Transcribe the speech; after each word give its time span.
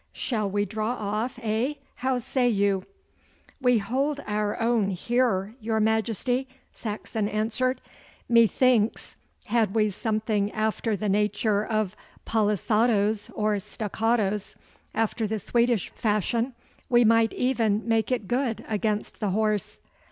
Shall 0.13 0.49
we 0.49 0.65
draw 0.65 0.93
off, 0.93 1.37
eh? 1.43 1.75
How 1.97 2.17
say 2.17 2.49
you?' 2.49 2.85
'We 3.61 3.77
hold 3.77 4.19
our 4.25 4.59
own 4.59 4.89
here, 4.89 5.53
your 5.61 5.79
Majesty,' 5.79 6.47
Saxon 6.73 7.29
answered. 7.29 7.81
'Methinks 8.27 9.15
had 9.45 9.75
we 9.75 9.91
something 9.91 10.51
after 10.53 10.97
the 10.97 11.07
nature 11.07 11.63
of 11.63 11.95
palisados 12.25 13.29
or 13.35 13.57
stockados, 13.59 14.55
after 14.95 15.27
the 15.27 15.37
Swedish 15.37 15.91
fashion, 15.91 16.55
we 16.89 17.05
might 17.05 17.33
even 17.33 17.87
make 17.87 18.11
it 18.11 18.27
good 18.27 18.65
against 18.67 19.19
the 19.19 19.29
horse. 19.29 19.79